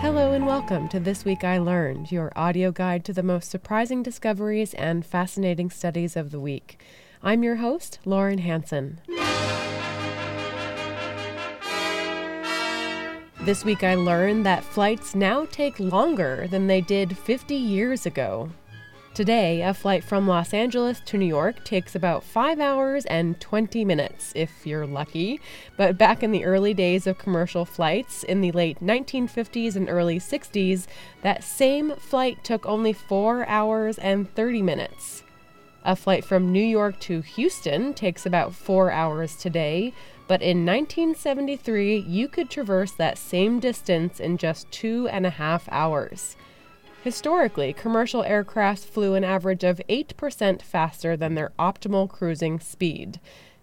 [0.00, 4.00] Hello and welcome to This Week I Learned, your audio guide to the most surprising
[4.00, 6.80] discoveries and fascinating studies of the week.
[7.20, 9.00] I'm your host, Lauren Hansen.
[13.40, 18.50] This week I learned that flights now take longer than they did 50 years ago.
[19.18, 23.84] Today, a flight from Los Angeles to New York takes about 5 hours and 20
[23.84, 25.40] minutes, if you're lucky.
[25.76, 30.20] But back in the early days of commercial flights, in the late 1950s and early
[30.20, 30.86] 60s,
[31.22, 35.24] that same flight took only 4 hours and 30 minutes.
[35.84, 39.94] A flight from New York to Houston takes about 4 hours today,
[40.28, 45.68] but in 1973, you could traverse that same distance in just two and a half
[45.72, 46.36] hours.
[47.08, 53.18] Historically, commercial aircraft flew an average of 8% faster than their optimal cruising speed.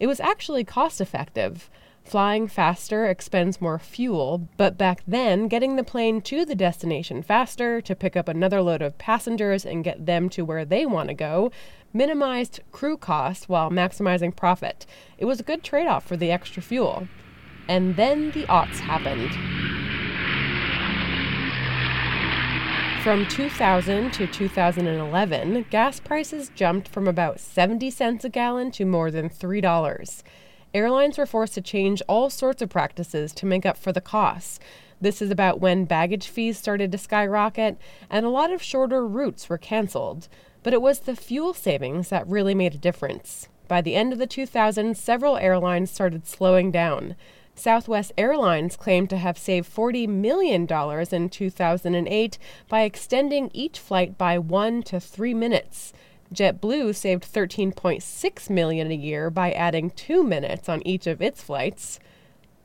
[0.00, 1.68] It was actually cost effective.
[2.02, 7.82] Flying faster expends more fuel, but back then, getting the plane to the destination faster
[7.82, 11.14] to pick up another load of passengers and get them to where they want to
[11.14, 11.52] go
[11.92, 14.86] minimized crew costs while maximizing profit.
[15.18, 17.06] It was a good trade off for the extra fuel.
[17.68, 19.65] And then the aughts happened.
[23.06, 29.12] From 2000 to 2011, gas prices jumped from about 70 cents a gallon to more
[29.12, 30.22] than $3.
[30.74, 34.58] Airlines were forced to change all sorts of practices to make up for the costs.
[35.00, 37.78] This is about when baggage fees started to skyrocket
[38.10, 40.26] and a lot of shorter routes were canceled.
[40.64, 43.46] But it was the fuel savings that really made a difference.
[43.68, 47.14] By the end of the 2000s, several airlines started slowing down.
[47.56, 50.68] Southwest Airlines claimed to have saved $40 million
[51.10, 55.94] in 2008 by extending each flight by one to three minutes.
[56.34, 61.98] JetBlue saved 13.6 million a year by adding 2 minutes on each of its flights.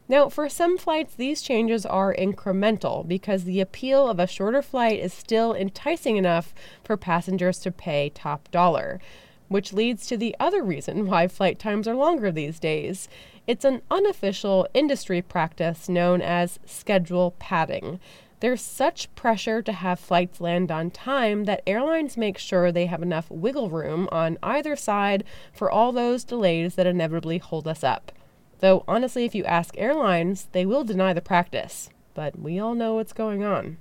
[0.09, 5.00] Now, for some flights, these changes are incremental because the appeal of a shorter flight
[5.00, 8.99] is still enticing enough for passengers to pay top dollar,
[9.48, 13.08] which leads to the other reason why flight times are longer these days.
[13.47, 17.99] It's an unofficial industry practice known as schedule padding.
[18.39, 23.02] There's such pressure to have flights land on time that airlines make sure they have
[23.02, 28.11] enough wiggle room on either side for all those delays that inevitably hold us up.
[28.59, 31.89] Though, honestly, if you ask airlines, they will deny the practice.
[32.13, 33.77] But we all know what's going on.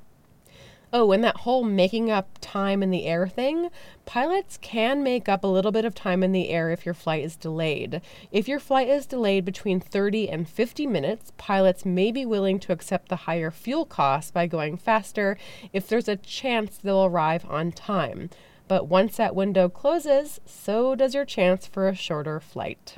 [0.93, 3.69] Oh, and that whole making up time in the air thing,
[4.07, 7.25] pilots can make up a little bit of time in the air if your flight
[7.25, 8.01] is delayed.
[8.33, 12.73] If your flight is delayed between 30 and 50 minutes, pilots may be willing to
[12.73, 15.39] accept the higher fuel costs by going faster
[15.73, 18.29] if there's a chance they'll arrive on time.
[18.67, 22.97] But once that window closes, so does your chance for a shorter flight.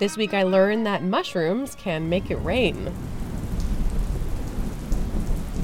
[0.00, 2.92] This week I learned that mushrooms can make it rain.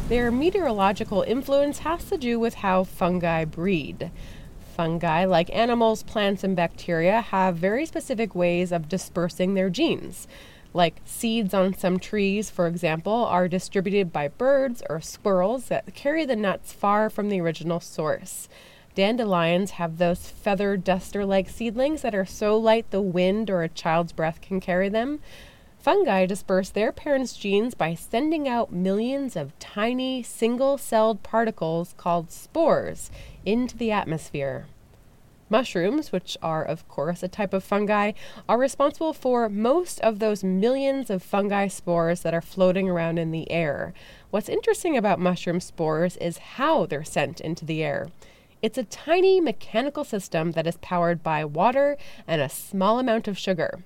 [0.09, 4.13] Their meteorological influence has to do with how fungi breed.
[4.77, 10.29] Fungi, like animals, plants, and bacteria, have very specific ways of dispersing their genes.
[10.73, 16.25] Like seeds on some trees, for example, are distributed by birds or squirrels that carry
[16.25, 18.49] the nuts far from the original source.
[19.01, 23.69] Dandelions have those feather duster like seedlings that are so light the wind or a
[23.71, 25.21] child's breath can carry them.
[25.79, 32.31] Fungi disperse their parents' genes by sending out millions of tiny single celled particles called
[32.31, 33.11] spores
[33.47, 34.67] into the atmosphere.
[35.49, 38.13] Mushrooms, which are, of course, a type of fungi,
[38.51, 43.31] are responsible for most of those millions of fungi spores that are floating around in
[43.31, 43.95] the air.
[44.31, 48.11] What's interesting about mushroom spores is how they're sent into the air.
[48.63, 53.39] It's a tiny mechanical system that is powered by water and a small amount of
[53.39, 53.85] sugar.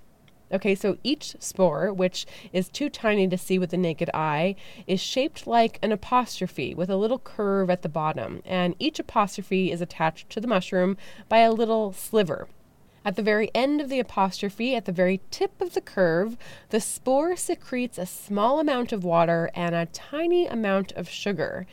[0.52, 5.00] Okay, so each spore, which is too tiny to see with the naked eye, is
[5.00, 9.80] shaped like an apostrophe with a little curve at the bottom, and each apostrophe is
[9.80, 10.96] attached to the mushroom
[11.28, 12.48] by a little sliver.
[13.04, 16.36] At the very end of the apostrophe, at the very tip of the curve,
[16.70, 21.66] the spore secretes a small amount of water and a tiny amount of sugar.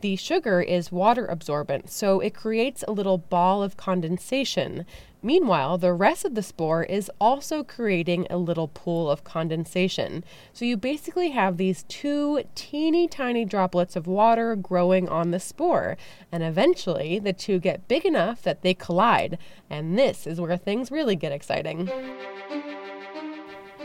[0.00, 4.86] The sugar is water absorbent, so it creates a little ball of condensation.
[5.24, 10.22] Meanwhile, the rest of the spore is also creating a little pool of condensation.
[10.52, 15.96] So you basically have these two teeny tiny droplets of water growing on the spore.
[16.30, 19.36] And eventually, the two get big enough that they collide.
[19.68, 21.90] And this is where things really get exciting.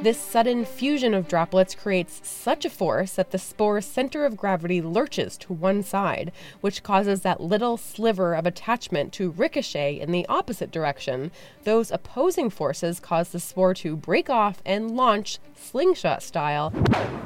[0.03, 4.81] This sudden fusion of droplets creates such a force that the spore's center of gravity
[4.81, 10.25] lurches to one side, which causes that little sliver of attachment to ricochet in the
[10.27, 11.31] opposite direction.
[11.63, 16.73] Those opposing forces cause the spore to break off and launch, slingshot style,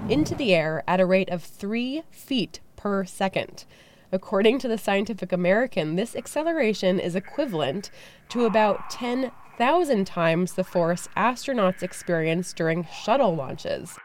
[0.08, 3.66] into the air at a rate of three feet per second.
[4.12, 7.90] According to the Scientific American, this acceleration is equivalent
[8.30, 13.98] to about 10 thousand times the force astronauts experience during shuttle launches.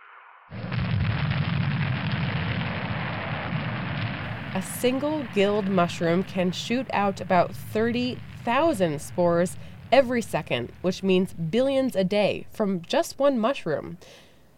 [4.54, 9.56] A single gilled mushroom can shoot out about 30,000 spores
[9.90, 13.98] every second, which means billions a day from just one mushroom.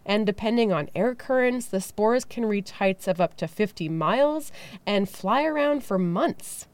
[0.05, 4.51] And depending on air currents, the spores can reach heights of up to 50 miles
[4.85, 6.67] and fly around for months.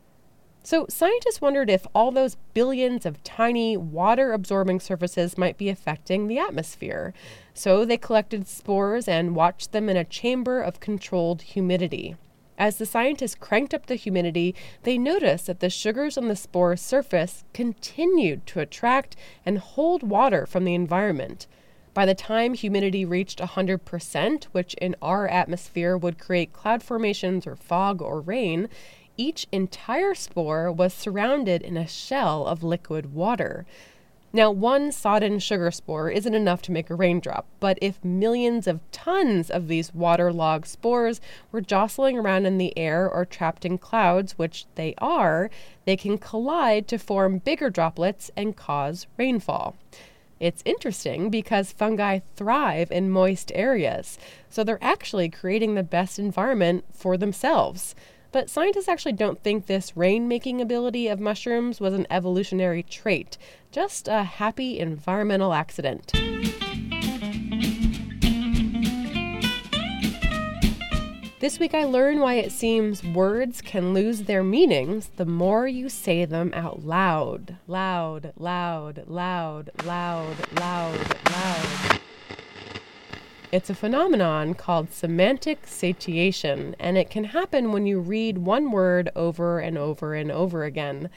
[0.63, 6.27] So, scientists wondered if all those billions of tiny water absorbing surfaces might be affecting
[6.27, 7.15] the atmosphere.
[7.55, 12.15] So, they collected spores and watched them in a chamber of controlled humidity.
[12.59, 14.53] As the scientists cranked up the humidity,
[14.83, 20.45] they noticed that the sugars on the spore surface continued to attract and hold water
[20.45, 21.47] from the environment.
[21.95, 27.55] By the time humidity reached 100%, which in our atmosphere would create cloud formations or
[27.55, 28.69] fog or rain,
[29.17, 33.65] each entire spore was surrounded in a shell of liquid water.
[34.33, 38.79] Now, one sodden sugar spore isn't enough to make a raindrop, but if millions of
[38.91, 41.19] tons of these waterlogged spores
[41.51, 45.49] were jostling around in the air or trapped in clouds, which they are,
[45.83, 49.75] they can collide to form bigger droplets and cause rainfall.
[50.39, 54.17] It's interesting because fungi thrive in moist areas,
[54.49, 57.95] so they're actually creating the best environment for themselves.
[58.31, 63.37] But scientists actually don't think this rain making ability of mushrooms was an evolutionary trait,
[63.71, 66.13] just a happy environmental accident.
[71.41, 75.89] This week I learned why it seems words can lose their meanings the more you
[75.89, 77.57] say them out loud.
[77.67, 80.99] Loud, loud, loud, loud, loud,
[81.31, 82.00] loud.
[83.51, 89.09] It's a phenomenon called semantic satiation, and it can happen when you read one word
[89.13, 91.09] over and over and over again.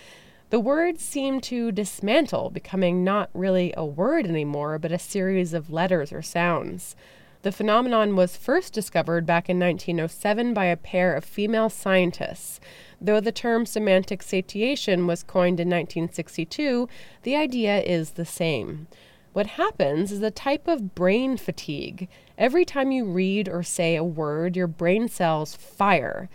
[0.50, 5.70] The words seem to dismantle, becoming not really a word anymore, but a series of
[5.70, 6.96] letters or sounds.
[7.42, 12.58] The phenomenon was first discovered back in 1907 by a pair of female scientists.
[13.00, 16.88] Though the term semantic satiation was coined in 1962,
[17.22, 18.88] the idea is the same.
[19.34, 22.06] What happens is a type of brain fatigue.
[22.38, 26.28] Every time you read or say a word, your brain cells fire.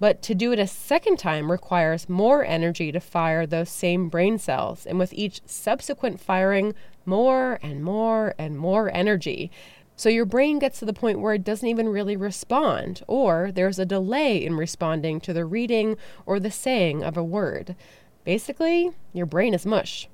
[0.00, 4.38] But to do it a second time requires more energy to fire those same brain
[4.38, 6.72] cells, and with each subsequent firing,
[7.04, 9.50] more and more and more energy.
[9.94, 13.78] So your brain gets to the point where it doesn't even really respond, or there's
[13.78, 17.76] a delay in responding to the reading or the saying of a word.
[18.24, 20.08] Basically, your brain is mush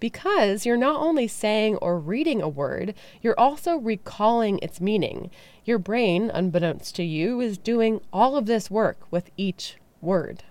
[0.00, 5.30] because you're not only saying or reading a word, you're also recalling its meaning.
[5.64, 10.42] Your brain, unbeknownst to you, is doing all of this work with each word.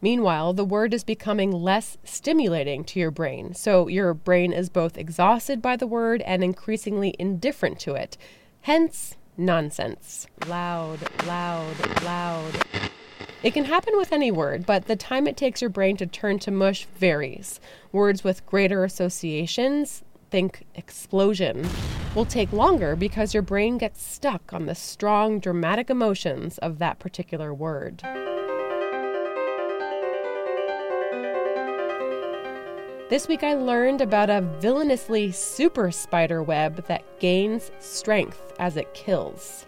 [0.00, 4.98] Meanwhile, the word is becoming less stimulating to your brain, so your brain is both
[4.98, 8.16] exhausted by the word and increasingly indifferent to it.
[8.62, 10.26] Hence, nonsense.
[10.46, 12.85] Loud, loud, loud.
[13.46, 16.40] It can happen with any word, but the time it takes your brain to turn
[16.40, 17.60] to mush varies.
[17.92, 21.64] Words with greater associations, think explosion,
[22.16, 26.98] will take longer because your brain gets stuck on the strong, dramatic emotions of that
[26.98, 28.02] particular word.
[33.08, 38.92] This week I learned about a villainously super spider web that gains strength as it
[38.92, 39.66] kills.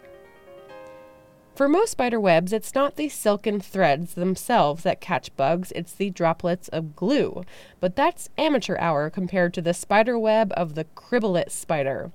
[1.59, 6.09] For most spider webs, it's not the silken threads themselves that catch bugs, it's the
[6.09, 7.43] droplets of glue.
[7.81, 12.13] But that's amateur hour compared to the spider web of the cribellate spider.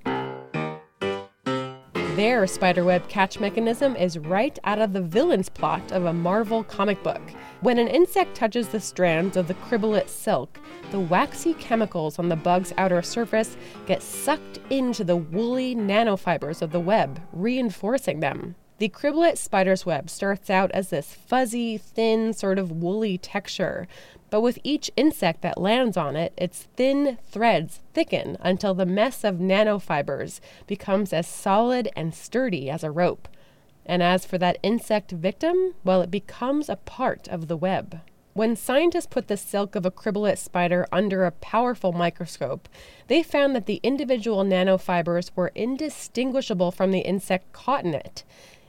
[2.15, 7.03] Their spiderweb catch mechanism is right out of the villain's plot of a Marvel comic
[7.03, 7.21] book.
[7.59, 10.57] When an insect touches the strands of the cribellate silk,
[10.91, 13.57] the waxy chemicals on the bug's outer surface
[13.87, 18.55] get sucked into the woolly nanofibers of the web, reinforcing them.
[18.79, 23.87] The cribellate spider's web starts out as this fuzzy, thin, sort of woolly texture,
[24.29, 29.23] but with each insect that lands on it, its thin threads thicken until the mess
[29.23, 33.27] of nanofibers becomes as solid and sturdy as a rope.
[33.85, 38.01] And as for that insect victim, well, it becomes a part of the web.
[38.33, 42.67] When scientists put the silk of a cribellate spider under a powerful microscope,
[43.07, 48.23] they found that the individual nanofibers were indistinguishable from the insect caught in it.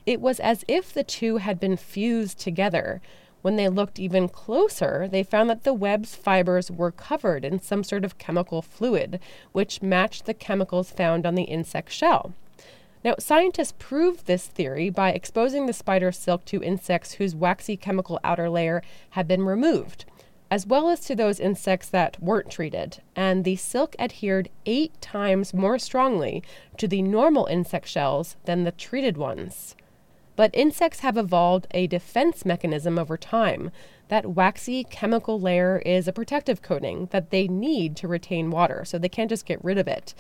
[0.06, 3.00] It was as if the two had been fused together.
[3.40, 7.82] When they looked even closer, they found that the web's fibers were covered in some
[7.82, 9.18] sort of chemical fluid,
[9.52, 12.34] which matched the chemicals found on the insect shell.
[13.02, 18.18] Now, scientists proved this theory by exposing the spider silk to insects whose waxy chemical
[18.24, 20.06] outer layer had been removed,
[20.50, 23.02] as well as to those insects that weren't treated.
[23.14, 26.42] And the silk adhered eight times more strongly
[26.78, 29.76] to the normal insect shells than the treated ones.
[30.36, 33.70] But insects have evolved a defense mechanism over time.
[34.08, 38.98] That waxy chemical layer is a protective coating that they need to retain water, so
[38.98, 40.14] they can't just get rid of it.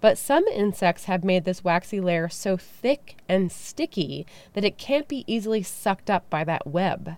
[0.00, 5.06] But some insects have made this waxy layer so thick and sticky that it can't
[5.06, 7.16] be easily sucked up by that web.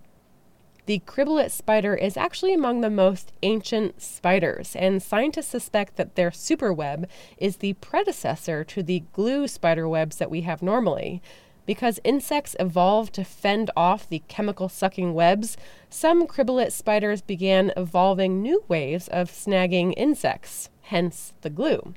[0.87, 6.30] The cribellate spider is actually among the most ancient spiders, and scientists suspect that their
[6.30, 7.06] superweb
[7.38, 11.23] is the predecessor to the glue spider webs that we have normally.
[11.64, 15.57] Because insects evolved to fend off the chemical sucking webs,
[15.88, 21.95] some cribellate spiders began evolving new ways of snagging insects, hence the glue.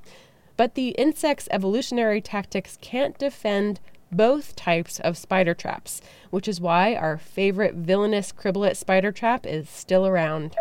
[0.57, 3.79] But the insect's evolutionary tactics can't defend
[4.11, 9.69] both types of spider traps, which is why our favorite villainous cribellate spider trap is
[9.69, 10.55] still around.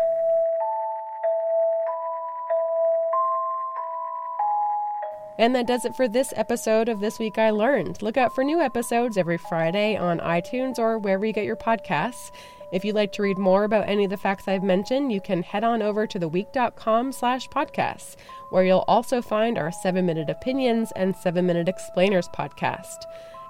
[5.37, 8.01] And that does it for this episode of This Week I Learned.
[8.01, 12.31] Look out for new episodes every Friday on iTunes or wherever you get your podcasts.
[12.71, 15.43] If you'd like to read more about any of the facts I've mentioned, you can
[15.43, 18.15] head on over to theweek.com slash podcasts,
[18.49, 23.03] where you'll also find our 7-Minute Opinions and 7-Minute Explainers podcast.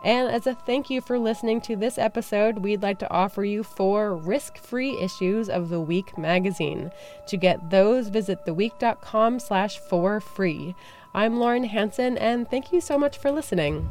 [0.04, 3.64] And as a thank you for listening to this episode, we'd like to offer you
[3.64, 6.92] four risk-free issues of The Week magazine.
[7.28, 10.76] To get those, visit theweek.com slash for free.
[11.16, 13.90] I'm Lauren Hansen, and thank you so much for listening.